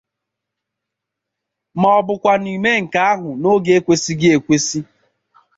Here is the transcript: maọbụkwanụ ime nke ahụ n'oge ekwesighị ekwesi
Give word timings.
maọbụkwanụ 1.81 2.49
ime 2.57 2.71
nke 2.83 2.99
ahụ 3.11 3.29
n'oge 3.41 3.71
ekwesighị 3.79 4.27
ekwesi 4.35 4.79